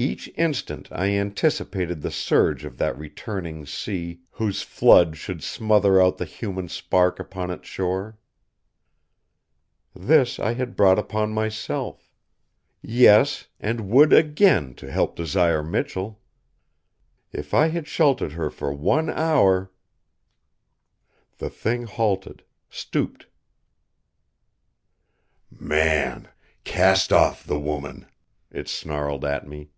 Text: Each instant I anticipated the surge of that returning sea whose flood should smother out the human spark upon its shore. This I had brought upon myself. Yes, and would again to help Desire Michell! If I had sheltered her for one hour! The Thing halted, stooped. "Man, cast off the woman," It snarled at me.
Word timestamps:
Each 0.00 0.28
instant 0.36 0.86
I 0.92 1.10
anticipated 1.10 2.02
the 2.02 2.12
surge 2.12 2.64
of 2.64 2.78
that 2.78 2.96
returning 2.96 3.66
sea 3.66 4.20
whose 4.30 4.62
flood 4.62 5.16
should 5.16 5.42
smother 5.42 6.00
out 6.00 6.18
the 6.18 6.24
human 6.24 6.68
spark 6.68 7.18
upon 7.18 7.50
its 7.50 7.66
shore. 7.66 8.16
This 9.96 10.38
I 10.38 10.52
had 10.54 10.76
brought 10.76 11.00
upon 11.00 11.32
myself. 11.32 12.14
Yes, 12.80 13.48
and 13.58 13.90
would 13.90 14.12
again 14.12 14.76
to 14.76 14.88
help 14.88 15.16
Desire 15.16 15.64
Michell! 15.64 16.20
If 17.32 17.52
I 17.52 17.66
had 17.66 17.88
sheltered 17.88 18.34
her 18.34 18.50
for 18.50 18.72
one 18.72 19.10
hour! 19.10 19.72
The 21.38 21.50
Thing 21.50 21.82
halted, 21.86 22.44
stooped. 22.70 23.26
"Man, 25.50 26.28
cast 26.62 27.12
off 27.12 27.42
the 27.42 27.58
woman," 27.58 28.06
It 28.52 28.68
snarled 28.68 29.24
at 29.24 29.44
me. 29.48 29.70